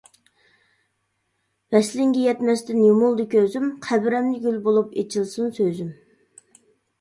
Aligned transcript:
ۋەسلىڭگە 1.75 2.23
يەتمەستىن 2.23 2.79
يۇمۇلدى 2.85 3.27
كۆزۈم، 3.35 3.69
قەبرەمدە 3.89 4.41
گۈل 4.47 4.59
بولۇپ 4.69 4.97
ئېچىلسۇن 5.03 5.55
سۆزۈم. 5.61 5.93